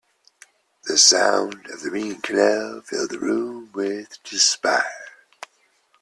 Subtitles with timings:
[0.85, 4.91] The sound of the ringing Knell filled the room with despair.